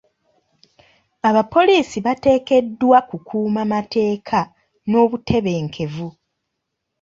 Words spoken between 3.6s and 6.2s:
mateeka n'obutebenkevu.